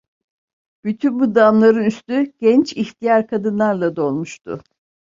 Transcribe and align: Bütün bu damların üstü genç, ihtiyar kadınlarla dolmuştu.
Bütün 0.85 1.19
bu 1.19 1.35
damların 1.35 1.83
üstü 1.83 2.23
genç, 2.39 2.73
ihtiyar 2.73 3.27
kadınlarla 3.27 3.95
dolmuştu. 3.95 4.61